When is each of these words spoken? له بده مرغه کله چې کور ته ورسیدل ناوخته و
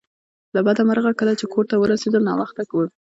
له 0.55 0.59
بده 0.65 0.81
مرغه 0.89 1.11
کله 1.19 1.33
چې 1.39 1.45
کور 1.53 1.65
ته 1.71 1.75
ورسیدل 1.77 2.21
ناوخته 2.29 2.61
و 2.73 2.79